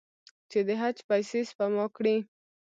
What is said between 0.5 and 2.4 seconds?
د حج پیسې سپما کړي.